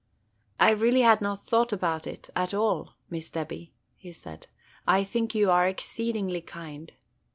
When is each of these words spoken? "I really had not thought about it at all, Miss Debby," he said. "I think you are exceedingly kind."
"I 0.59 0.71
really 0.71 1.01
had 1.01 1.21
not 1.21 1.43
thought 1.45 1.71
about 1.71 2.07
it 2.07 2.31
at 2.35 2.55
all, 2.55 2.95
Miss 3.11 3.29
Debby," 3.29 3.71
he 3.95 4.11
said. 4.11 4.47
"I 4.87 5.03
think 5.03 5.35
you 5.35 5.51
are 5.51 5.67
exceedingly 5.67 6.41
kind." 6.41 6.91